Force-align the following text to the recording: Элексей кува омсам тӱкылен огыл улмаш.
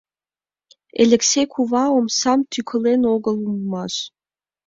Элексей 1.03 1.47
кува 1.53 1.83
омсам 1.97 2.39
тӱкылен 2.51 3.01
огыл 3.13 3.37
улмаш. 3.49 3.93